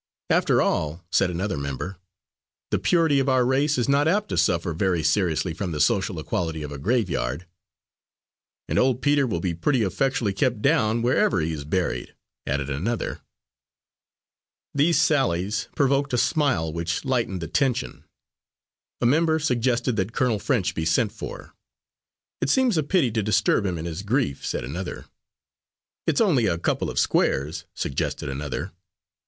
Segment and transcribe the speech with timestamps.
[0.31, 1.99] "After all," said another member,
[2.71, 6.17] "the purity of our race is not apt to suffer very seriously from the social
[6.19, 7.45] equality of a graveyard."
[8.67, 12.15] "And old Peter will be pretty effectually kept down, wherever he is buried,"
[12.47, 13.21] added another.
[14.73, 18.03] These sallies provoked a smile which lightened the tension.
[19.01, 21.53] A member suggested that Colonel French be sent for.
[22.41, 25.05] "It seems a pity to disturb him in his grief," said another.
[26.07, 28.71] "It's only a couple of squares," suggested another.